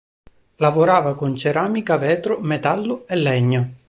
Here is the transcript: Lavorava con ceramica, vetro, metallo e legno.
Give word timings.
Lavorava 0.55 1.13
con 1.13 1.35
ceramica, 1.35 1.95
vetro, 1.95 2.39
metallo 2.39 3.05
e 3.05 3.15
legno. 3.15 3.73